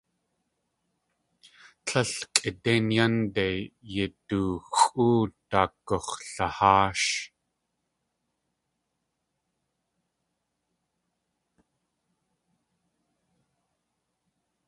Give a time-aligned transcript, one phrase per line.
[1.85, 3.45] Tlél kʼidéin yánde
[3.93, 5.07] yidooxʼú
[5.49, 7.09] daak gux̲laháash.